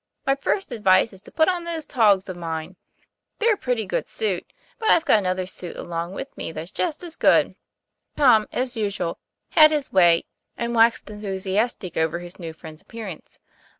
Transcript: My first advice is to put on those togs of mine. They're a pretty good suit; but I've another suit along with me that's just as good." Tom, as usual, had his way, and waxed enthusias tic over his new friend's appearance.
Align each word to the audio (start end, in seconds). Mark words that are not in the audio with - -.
My 0.25 0.33
first 0.33 0.71
advice 0.71 1.13
is 1.13 1.21
to 1.21 1.31
put 1.31 1.47
on 1.47 1.63
those 1.63 1.85
togs 1.85 2.27
of 2.27 2.35
mine. 2.35 2.75
They're 3.37 3.53
a 3.53 3.55
pretty 3.55 3.85
good 3.85 4.09
suit; 4.09 4.51
but 4.79 4.89
I've 4.89 5.07
another 5.07 5.45
suit 5.45 5.77
along 5.77 6.13
with 6.13 6.35
me 6.35 6.51
that's 6.51 6.71
just 6.71 7.03
as 7.03 7.15
good." 7.15 7.55
Tom, 8.17 8.47
as 8.51 8.75
usual, 8.75 9.19
had 9.49 9.69
his 9.69 9.93
way, 9.93 10.25
and 10.57 10.73
waxed 10.73 11.05
enthusias 11.05 11.77
tic 11.77 11.97
over 11.97 12.17
his 12.17 12.39
new 12.39 12.51
friend's 12.51 12.81
appearance. 12.81 13.37